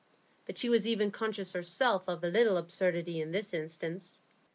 [0.47, 4.19] But she was even conscious herself of a little absurdity in this instance.